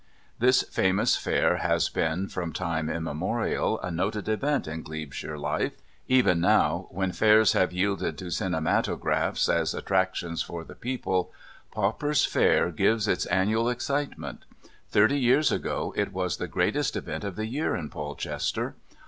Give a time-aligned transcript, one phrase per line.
[0.39, 5.73] This famous fair has been, from time immemorial, a noted event in Glebeshire life.
[6.07, 11.31] Even now, when fairs have yielded to cinematographs as attractions for the people,
[11.69, 14.43] Pauper's Fair gives its annual excitement.
[14.89, 18.73] Thirty years ago it was the greatest event of the year in Polchester.